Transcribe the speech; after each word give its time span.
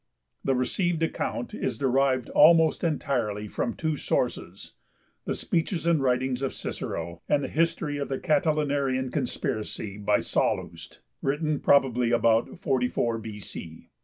The 0.43 0.55
received 0.55 1.03
account 1.03 1.53
is 1.53 1.77
derived 1.77 2.29
almost 2.31 2.83
entirely 2.83 3.47
from 3.47 3.75
two 3.75 3.97
sources; 3.97 4.71
the 5.25 5.35
speeches 5.35 5.85
and 5.85 6.01
writings 6.01 6.41
of 6.41 6.55
Cicero; 6.55 7.21
and 7.29 7.43
the 7.43 7.47
'History 7.47 7.99
of 7.99 8.09
the 8.09 8.17
Catilinarian 8.17 9.11
Conspiracy' 9.11 9.99
by 9.99 10.17
Sallust, 10.17 11.01
written 11.21 11.59
probably 11.59 12.09
about 12.09 12.57
44 12.57 13.19
B.C. 13.19 13.91